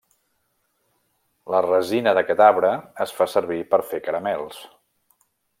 La 1.55 1.59
resina 1.67 2.15
d'aquest 2.19 2.43
arbre 2.47 2.73
es 3.07 3.15
fa 3.21 3.31
servir 3.37 3.63
per 3.75 3.83
fer 3.93 4.03
caramels. 4.09 4.63